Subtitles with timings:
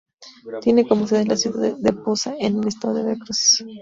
[0.63, 3.63] Tiene como sede la ciudad de Poza Rica en el Estado de Veracruz.